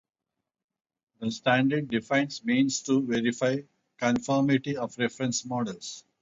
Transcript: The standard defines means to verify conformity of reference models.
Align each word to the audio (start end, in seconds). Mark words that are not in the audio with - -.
The 1.19 1.29
standard 1.29 1.89
defines 1.89 2.43
means 2.43 2.81
to 2.85 3.03
verify 3.05 3.59
conformity 3.99 4.75
of 4.75 4.97
reference 4.97 5.45
models. 5.45 6.03